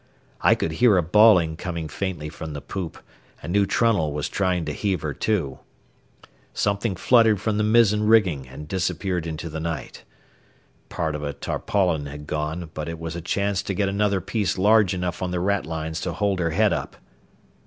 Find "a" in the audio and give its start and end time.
0.97-1.03, 11.21-11.33, 13.15-13.21